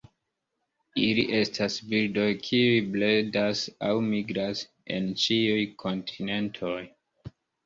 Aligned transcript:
Ili 1.07 1.25
estas 1.39 1.75
birdoj 1.91 2.23
kiuj 2.47 2.79
bredas 2.95 3.61
aŭ 3.89 3.93
migras 4.07 4.65
en 4.97 5.11
ĉiuj 5.27 5.61
kontinentoj. 5.85 6.77